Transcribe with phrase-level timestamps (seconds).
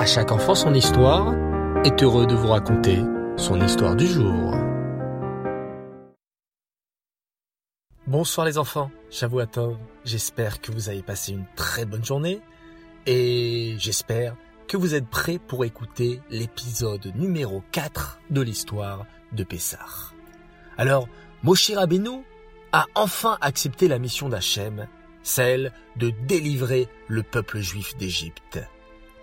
[0.00, 1.34] À chaque enfant son histoire
[1.84, 3.00] est heureux de vous raconter
[3.36, 4.54] son histoire du jour.
[8.06, 9.76] Bonsoir les enfants, Shavuatov.
[10.06, 12.40] J'espère que vous avez passé une très bonne journée
[13.04, 14.36] et j'espère
[14.68, 20.14] que vous êtes prêts pour écouter l'épisode numéro 4 de l'histoire de Pessah.
[20.78, 21.08] Alors,
[21.42, 22.24] Moshe Rabbeinu
[22.72, 24.86] a enfin accepté la mission d'Hachem,
[25.22, 28.60] celle de délivrer le peuple juif d'Égypte.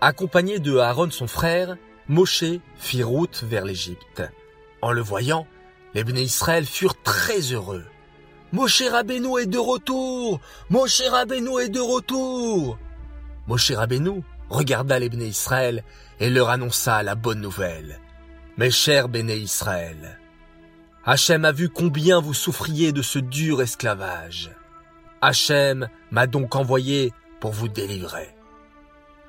[0.00, 1.76] Accompagné de Aaron son frère,
[2.08, 2.44] Moshe
[2.76, 4.22] fit route vers l'Égypte.
[4.80, 5.48] En le voyant,
[5.92, 7.84] les Bnei Israël furent très heureux.
[8.52, 12.78] Moshe Rabbeinu est de retour Moshe Rabbeinu est de retour
[13.46, 15.84] Moshe Rabbeinu regarda les Bnei Israël
[16.18, 17.98] et leur annonça la bonne nouvelle.
[18.56, 20.18] Mes chers Bnei Israël,
[21.04, 24.50] Hachem a vu combien vous souffriez de ce dur esclavage.
[25.20, 28.37] Hachem m'a donc envoyé pour vous délivrer.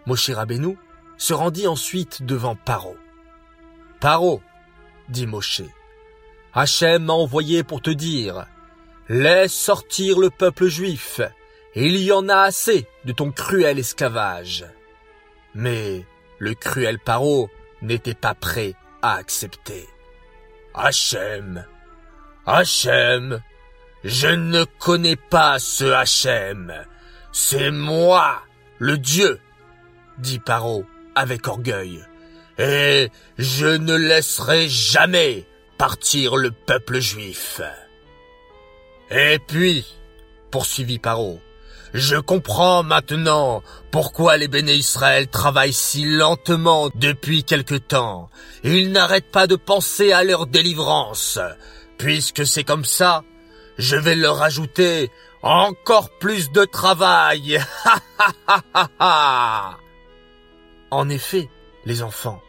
[0.05, 0.77] Moshe Rabbeinu
[1.17, 2.95] se rendit ensuite devant Paro.
[3.99, 4.41] Paro,
[5.09, 5.61] dit Moshe,
[6.53, 8.45] Hachem m'a envoyé pour te dire,
[9.07, 11.21] laisse sortir le peuple juif,
[11.75, 14.65] il y en a assez de ton cruel esclavage.
[15.53, 16.05] Mais
[16.39, 17.49] le cruel Paro
[17.81, 19.87] n'était pas prêt à accepter.
[20.73, 21.65] Hachem,
[22.45, 23.41] Hachem,
[24.03, 26.73] je ne connais pas ce Hachem.
[27.31, 28.41] C'est moi,
[28.79, 29.39] le Dieu,
[30.19, 32.03] dit Paro avec orgueil.
[32.57, 35.45] Et je ne laisserai jamais
[35.77, 37.61] partir le peuple juif.
[39.11, 39.85] Et puis,
[40.51, 41.39] poursuivit Paro,
[41.93, 48.29] je comprends maintenant pourquoi les béné Israël travaillent si lentement depuis quelque temps.
[48.63, 51.39] Ils n'arrêtent pas de penser à leur délivrance.
[51.97, 53.23] Puisque c'est comme ça,
[53.77, 55.09] je vais leur ajouter
[55.41, 57.59] encore plus de travail.
[60.91, 61.49] en effet,
[61.85, 62.41] les enfants,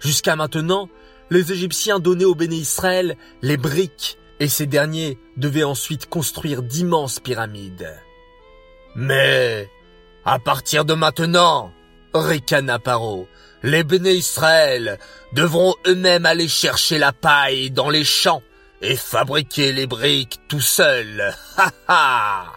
[0.00, 0.88] jusqu'à maintenant,
[1.30, 7.20] les Égyptiens donnaient aux béné Israël les briques et ces derniers devaient ensuite construire d'immenses
[7.20, 7.94] pyramides.
[8.94, 9.68] Mais,
[10.24, 11.72] à partir de maintenant,
[12.14, 13.28] ricana Paro,
[13.62, 14.98] les béné Israël
[15.32, 18.42] devront eux-mêmes aller chercher la paille dans les champs
[18.80, 21.34] et fabriquer les briques tout seuls.
[21.56, 22.52] Ha ha!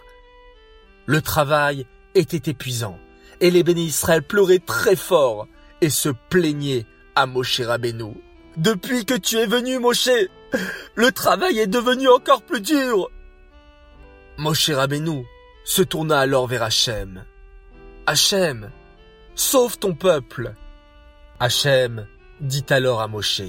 [1.06, 2.98] Le travail était épuisant
[3.42, 5.48] et les béné Israël pleuraient très fort
[5.80, 6.86] et se plaignaient
[7.16, 8.14] à Moshe Rabbeinu.
[8.56, 10.08] Depuis que tu es venu, Moshe,
[10.94, 13.10] le travail est devenu encore plus dur.
[14.38, 15.24] Moshe Rabbeinu
[15.64, 17.24] se tourna alors vers Hachem.
[18.06, 18.70] Hachem,
[19.34, 20.54] sauve ton peuple.
[21.40, 22.06] Hachem
[22.40, 23.42] dit alors à Moshe.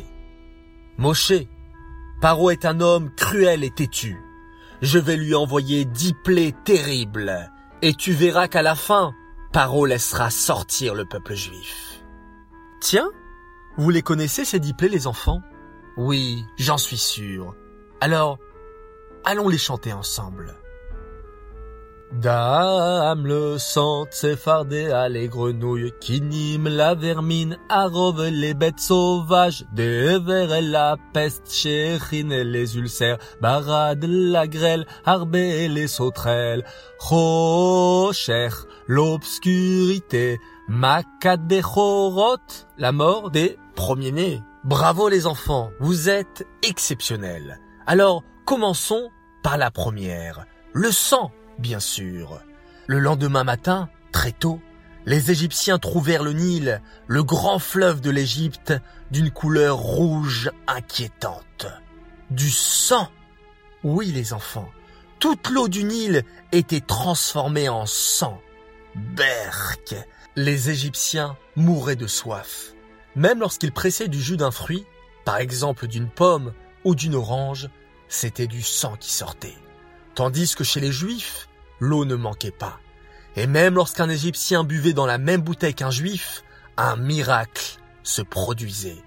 [0.98, 1.34] Moshe,
[2.20, 4.18] Paro est un homme cruel et têtu.
[4.82, 7.52] Je vais lui envoyer dix plaies terribles,
[7.84, 9.14] et tu verras qu'à la fin,
[9.54, 12.04] Paro laissera sortir le peuple juif.
[12.82, 13.12] Tiens,
[13.78, 15.44] vous les connaissez ces dix plaies, les enfants?
[15.96, 17.56] Oui, j'en suis sûr.
[18.02, 18.40] Alors,
[19.24, 20.56] allons les chanter ensemble.
[22.22, 24.06] Dame le sang,
[24.38, 31.52] fardé à les grenouilles, qui nîmes la vermine, arrove les bêtes sauvages, et la peste,
[31.52, 36.64] chérine les ulcères, barade la grêle, arbé et les sauterelles,
[37.00, 38.50] rocher,
[38.88, 44.44] l'obscurité, macat des chorotes, la mort des premiers-nés.
[44.64, 47.60] Bravo les enfants, vous êtes exceptionnels.
[47.88, 49.10] Alors, commençons
[49.42, 52.42] par la première, le sang bien sûr.
[52.88, 54.60] Le lendemain matin, très tôt,
[55.06, 58.74] les Égyptiens trouvèrent le Nil, le grand fleuve de l'Égypte,
[59.12, 61.68] d'une couleur rouge inquiétante.
[62.30, 63.10] Du sang
[63.84, 64.70] Oui les enfants,
[65.20, 68.42] toute l'eau du Nil était transformée en sang.
[68.96, 69.96] Berk
[70.36, 72.74] Les Égyptiens mouraient de soif.
[73.16, 74.86] Même lorsqu'ils pressaient du jus d'un fruit,
[75.26, 76.54] par exemple d'une pomme
[76.84, 77.70] ou d'une orange,
[78.08, 79.56] c'était du sang qui sortait.
[80.16, 81.48] Tandis que chez les Juifs,
[81.80, 82.80] l'eau ne manquait pas.
[83.36, 86.44] Et même lorsqu'un Égyptien buvait dans la même bouteille qu'un Juif,
[86.78, 89.02] un miracle se produisait.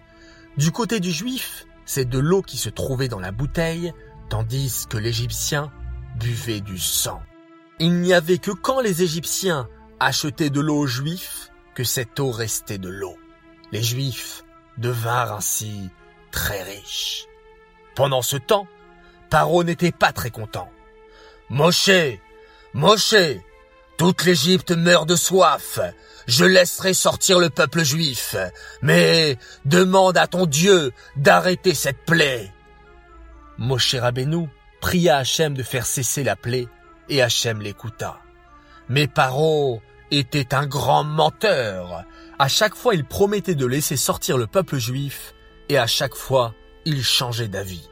[0.57, 3.93] Du côté du Juif, c'est de l'eau qui se trouvait dans la bouteille,
[4.29, 5.71] tandis que l'Égyptien
[6.19, 7.23] buvait du sang.
[7.79, 9.69] Il n'y avait que quand les Égyptiens
[10.01, 13.17] achetaient de l'eau aux Juifs que cette eau restait de l'eau.
[13.71, 14.45] Les Juifs
[14.79, 15.91] devinrent ainsi
[16.31, 17.27] très riches.
[17.95, 18.67] Pendant ce temps,
[19.31, 20.71] Paro n'était pas très content.
[21.51, 22.19] Moshe,
[22.75, 23.15] Moshe,
[23.97, 25.79] toute l'Égypte meurt de soif.
[26.27, 28.35] Je laisserai sortir le peuple juif,
[28.83, 32.53] mais demande à ton Dieu d'arrêter cette plaie.
[33.59, 34.49] Moshe Rabbeinu
[34.81, 36.67] pria Hachem de faire cesser la plaie,
[37.09, 38.19] et Hachem l'écouta.
[38.89, 42.05] Mais Paro était un grand menteur.
[42.39, 45.33] À chaque fois, il promettait de laisser sortir le peuple juif,
[45.69, 46.55] et à chaque fois,
[46.85, 47.89] il changeait d'avis.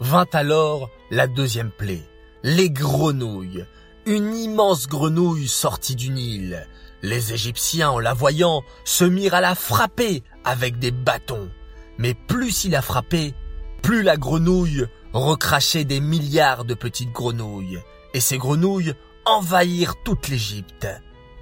[0.00, 2.02] Vint alors la deuxième plaie,
[2.42, 3.64] les grenouilles.
[4.04, 6.66] Une immense grenouille sortie du Nil.
[7.02, 11.50] Les Égyptiens, en la voyant, se mirent à la frapper avec des bâtons.
[11.98, 13.34] Mais plus il a frappé,
[13.82, 17.80] plus la grenouille recrachait des milliards de petites grenouilles.
[18.14, 20.88] Et ces grenouilles envahirent toute l'Égypte.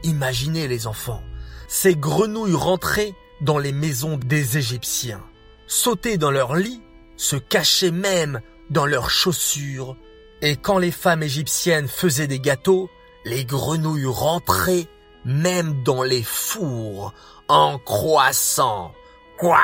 [0.02, 1.22] Imaginez les enfants,
[1.68, 5.22] ces grenouilles rentraient dans les maisons des Égyptiens,
[5.66, 6.82] sautaient dans leurs lits,
[7.16, 9.96] se cachaient même dans leurs chaussures,
[10.42, 12.88] et quand les femmes égyptiennes faisaient des gâteaux,
[13.24, 14.86] les grenouilles rentraient
[15.24, 17.12] même dans les fours
[17.48, 18.92] en croissant.
[19.38, 19.58] Quoi,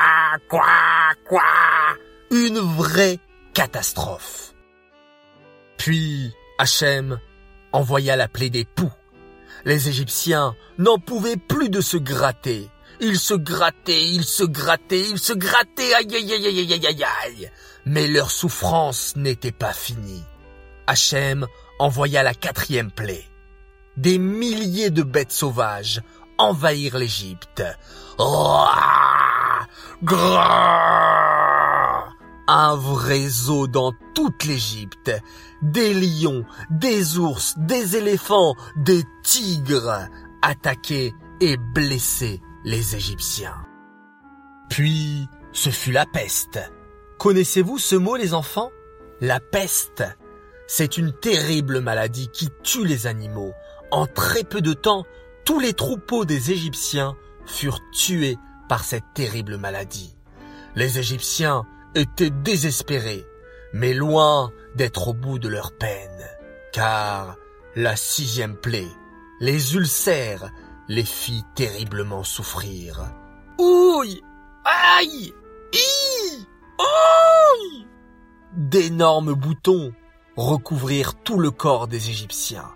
[0.49, 0.63] quoi,
[1.27, 1.41] quoi
[2.31, 3.19] Une vraie
[3.53, 4.53] catastrophe.
[5.77, 7.19] Puis Hachem
[7.71, 8.91] envoya la plaie des poux.
[9.65, 12.69] Les Égyptiens n'en pouvaient plus de se gratter.
[12.99, 17.05] Ils se grattaient, ils se grattaient, ils se grattaient, aïe aïe aïe aïe aïe aïe
[17.23, 17.51] aïe.
[17.85, 20.23] Mais leur souffrance n'était pas finie.
[20.87, 21.45] Hachem
[21.79, 23.25] envoya la quatrième plaie.
[23.97, 26.01] Des milliers de bêtes sauvages
[26.37, 27.63] envahirent l'Égypte.
[32.47, 35.11] Un vrai zoo dans toute l'Égypte.
[35.61, 40.07] Des lions, des ours, des éléphants, des tigres
[40.41, 43.65] attaquaient et blessaient les Égyptiens.
[44.69, 46.59] Puis, ce fut la peste.
[47.17, 48.69] Connaissez-vous ce mot, les enfants?
[49.21, 50.03] La peste.
[50.67, 53.53] C'est une terrible maladie qui tue les animaux.
[53.89, 55.05] En très peu de temps,
[55.45, 57.15] tous les troupeaux des Égyptiens
[57.45, 58.37] furent tués
[58.67, 60.13] par cette terrible maladie.
[60.75, 61.63] Les Égyptiens
[61.95, 63.25] étaient désespérés,
[63.71, 66.27] mais loin d'être au bout de leur peine,
[66.73, 67.37] car
[67.75, 68.91] la sixième plaie,
[69.39, 70.51] les ulcères,
[70.89, 73.09] les fit terriblement souffrir.
[73.57, 74.21] Ouille
[74.65, 75.33] Aïe
[76.77, 77.87] Ouille
[78.53, 79.93] D'énormes boutons
[80.37, 82.71] recouvrirent tout le corps des Égyptiens.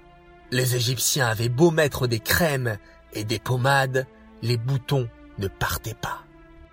[0.52, 2.78] Les Égyptiens avaient beau mettre des crèmes
[3.14, 4.08] et des pommades,
[4.42, 6.24] les boutons ne partaient pas.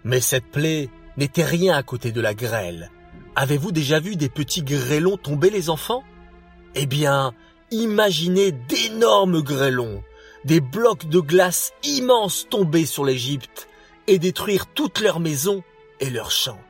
[0.03, 2.91] Mais cette plaie n'était rien à côté de la grêle.
[3.37, 6.03] Avez-vous déjà vu des petits grêlons tomber les enfants?
[6.75, 7.33] Eh bien,
[7.71, 10.03] imaginez d'énormes grêlons,
[10.45, 13.69] des blocs de glace immenses tomber sur l'Égypte
[14.07, 15.63] et détruire toutes leurs maisons
[16.01, 16.61] et leurs champs.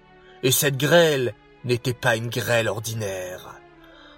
[0.43, 3.55] Et cette grêle n'était pas une grêle ordinaire.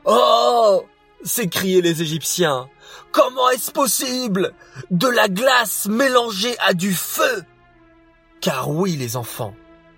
[0.05, 0.85] Oh
[1.23, 2.69] s'écriaient les Égyptiens.
[3.12, 4.52] Comment est-ce possible?
[4.91, 7.44] De la glace mélangée à du feu
[8.41, 9.55] Car oui, les enfants,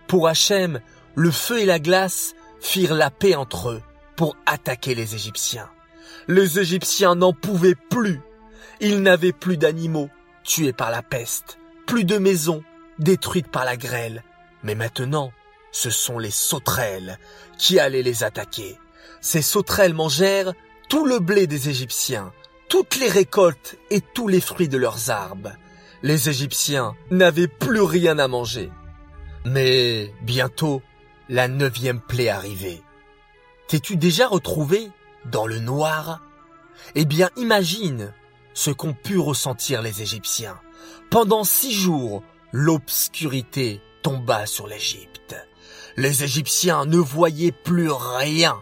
[0.09, 0.81] pour Hachem,
[1.15, 3.83] le feu et la glace firent la paix entre eux
[4.17, 5.71] pour attaquer les Égyptiens.
[6.29, 8.21] Les Égyptiens n'en pouvaient plus.
[8.81, 10.11] Ils n'avaient plus d'animaux
[10.45, 12.63] tués par la peste, plus de maisons
[12.99, 14.23] détruites par la grêle.
[14.63, 15.33] Mais maintenant,
[15.71, 17.19] ce sont les sauterelles
[17.59, 18.79] qui allaient les attaquer.
[19.21, 20.53] Ces sauterelles mangèrent
[20.89, 22.33] tout le blé des Égyptiens,
[22.69, 25.53] toutes les récoltes et tous les fruits de leurs arbres.
[26.03, 28.71] Les Égyptiens n'avaient plus rien à manger.
[29.45, 30.83] Mais bientôt,
[31.29, 32.83] la neuvième plaie arrivait.
[33.69, 34.91] T'es-tu déjà retrouvé
[35.25, 36.21] dans le noir?
[36.95, 38.13] Eh bien, imagine
[38.55, 40.59] ce qu'ont pu ressentir les Égyptiens.
[41.11, 42.23] Pendant six jours,
[42.53, 45.37] l'obscurité tomba sur l'Égypte.
[45.97, 48.59] Les Égyptiens ne voyaient plus rien.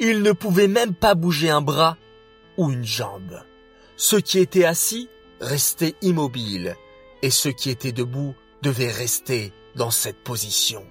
[0.00, 1.96] Ils ne pouvaient même pas bouger un bras
[2.56, 3.42] ou une jambe.
[3.96, 5.08] Ceux qui étaient assis
[5.40, 6.76] restaient immobiles
[7.22, 10.84] et ceux qui étaient debout devaient rester dans cette position.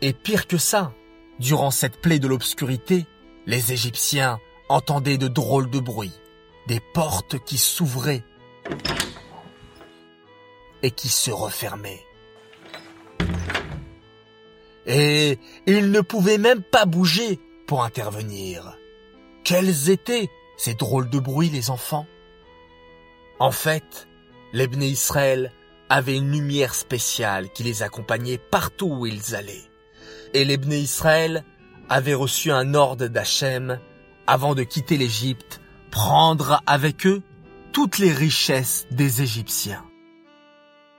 [0.00, 0.92] Et pire que ça,
[1.38, 3.06] durant cette plaie de l'obscurité,
[3.46, 6.20] les Égyptiens entendaient de drôles de bruits,
[6.68, 8.24] des portes qui s'ouvraient
[10.82, 12.04] et qui se refermaient.
[14.86, 17.38] Et ils ne pouvaient même pas bouger
[17.80, 18.76] intervenir.
[19.44, 22.06] Quels étaient ces drôles de bruits, les enfants?
[23.38, 24.06] En fait,
[24.52, 25.52] les Israël
[25.88, 29.64] avaient une lumière spéciale qui les accompagnait partout où ils allaient.
[30.34, 31.44] Et les Israël
[31.88, 33.78] avaient reçu un ordre d'Hachem
[34.26, 35.60] avant de quitter l'Égypte,
[35.90, 37.22] prendre avec eux
[37.72, 39.84] toutes les richesses des Égyptiens.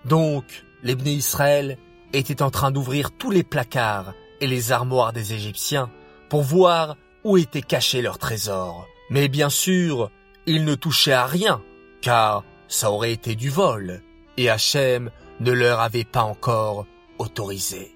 [0.05, 1.77] Donc, les Israël
[2.11, 5.89] étaient en train d'ouvrir tous les placards et les armoires des Égyptiens
[6.33, 8.87] pour voir où étaient cachés leurs trésors.
[9.11, 10.09] Mais bien sûr,
[10.47, 11.61] ils ne touchaient à rien,
[12.01, 14.01] car ça aurait été du vol,
[14.37, 15.11] et Hachem
[15.41, 16.87] ne leur avait pas encore
[17.19, 17.95] autorisé.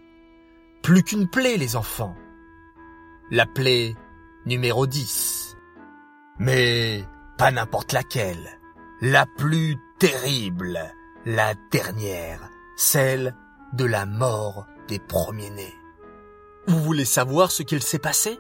[0.84, 2.16] Plus qu'une plaie, les enfants.
[3.32, 3.96] La plaie
[4.46, 5.58] numéro 10.
[6.38, 7.04] Mais
[7.40, 8.60] pas n'importe laquelle.
[9.02, 10.80] La plus terrible.
[11.26, 13.36] la dernière, celle
[13.74, 15.77] de la mort des premiers-nés.
[16.68, 18.38] Vous voulez savoir ce qu'il s'est passé?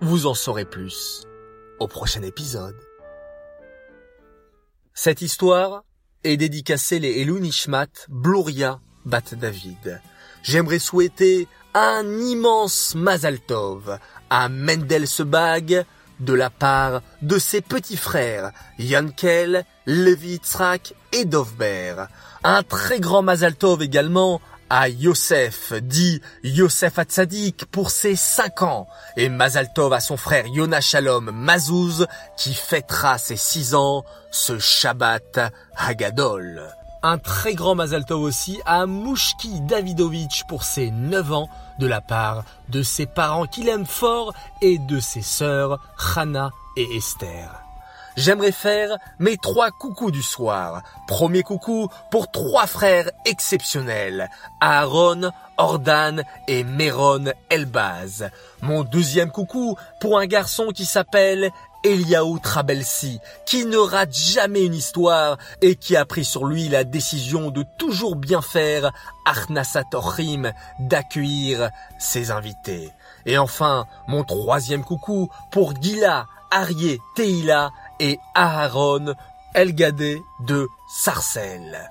[0.00, 1.26] Vous en saurez plus
[1.80, 2.76] au prochain épisode.
[4.94, 5.82] Cette histoire
[6.22, 10.00] est dédicacée les Elou Nishmat Bloria Bat David.
[10.44, 13.98] J'aimerais souhaiter un immense Mazal Tov
[14.30, 15.84] à Mendel Sebag
[16.20, 22.04] de la part de ses petits frères Yankel, Levi Tzrak et Dovber.
[22.44, 24.40] Un très grand Mazal Tov également
[24.70, 28.86] à Yosef, dit Yosef Hatzadik, pour ses cinq ans,
[29.16, 34.58] et Mazal Tov à son frère Yona Shalom Mazouz, qui fêtera ses six ans ce
[34.58, 35.40] Shabbat
[35.76, 36.62] Hagadol.
[37.02, 41.48] Un très grand Mazal Tov aussi à Mouchki Davidovitch pour ses 9 ans
[41.78, 45.80] de la part de ses parents qu'il aime fort et de ses sœurs
[46.14, 47.69] Hana et Esther.
[48.20, 50.82] J'aimerais faire mes trois coucous du soir.
[51.08, 54.28] Premier coucou pour trois frères exceptionnels,
[54.60, 58.28] Aaron, Ordan et Meron Elbaz.
[58.60, 61.50] Mon deuxième coucou pour un garçon qui s'appelle
[61.82, 66.84] Eliaou Trabelsi, qui ne rate jamais une histoire et qui a pris sur lui la
[66.84, 68.92] décision de toujours bien faire
[69.24, 72.90] Arnasatorim, d'accueillir ses invités.
[73.24, 79.14] Et enfin, mon troisième coucou pour Gila, Arié, Teila et Aharon
[79.54, 81.88] Elgadé de Sarcelles.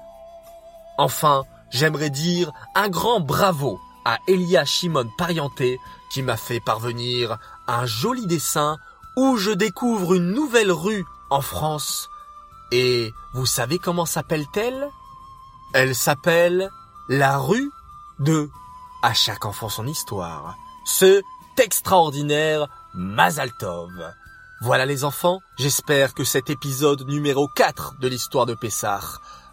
[0.98, 5.80] Enfin, j'aimerais dire un grand bravo à Elia Shimon Parienté
[6.12, 7.38] qui m'a fait parvenir
[7.68, 8.78] un joli dessin
[9.16, 12.10] où je découvre une nouvelle rue en France.
[12.72, 14.90] Et vous savez comment s'appelle-t-elle?
[15.74, 16.70] Elle s'appelle
[17.08, 17.72] la rue
[18.20, 18.50] de
[19.04, 20.56] À chaque enfant son histoire.
[20.86, 21.22] Ce
[21.60, 23.92] extraordinaire Mazaltov.
[24.62, 29.00] Voilà les enfants, j'espère que cet épisode numéro 4 de l'histoire de Pessah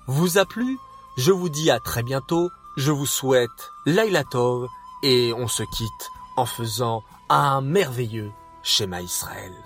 [0.09, 0.79] vous a plu.
[1.17, 4.69] Je vous dis à très bientôt, je vous souhaite Lailatov
[5.05, 8.33] et on se quitte en faisant un merveilleux
[8.65, 9.66] schéma Israël.